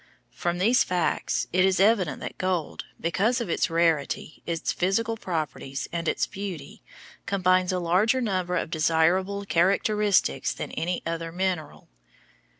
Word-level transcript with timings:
From 0.31 0.57
these 0.57 0.83
facts 0.83 1.45
it 1.53 1.63
is 1.63 1.79
evident 1.79 2.21
that 2.21 2.39
gold, 2.39 2.85
because 2.99 3.39
of 3.39 3.51
its 3.51 3.69
rarity, 3.69 4.41
its 4.47 4.71
physical 4.71 5.15
properties, 5.15 5.87
and 5.91 6.07
its 6.07 6.25
beauty, 6.25 6.81
combines 7.27 7.71
a 7.71 7.77
larger 7.77 8.19
number 8.19 8.57
of 8.57 8.71
desirable 8.71 9.45
characteristics 9.45 10.53
than 10.53 10.71
any 10.71 11.03
other 11.05 11.31
mineral. 11.31 11.87